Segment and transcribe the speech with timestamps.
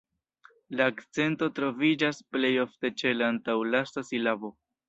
[0.79, 4.57] La akcento troviĝas plej ofte ĉe la antaŭlasta silabo.